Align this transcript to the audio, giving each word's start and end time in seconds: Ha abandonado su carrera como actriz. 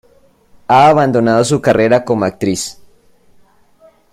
Ha 0.67 0.87
abandonado 0.87 1.43
su 1.45 1.61
carrera 1.61 2.03
como 2.03 2.25
actriz. 2.25 2.81